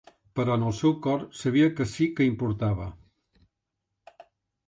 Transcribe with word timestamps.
Però 0.37 0.53
en 0.59 0.63
el 0.69 0.73
seu 0.77 0.93
cor 1.07 1.25
sabia 1.41 1.67
que 1.79 1.85
sí 1.91 2.07
que 2.21 2.27
importava. 2.31 2.87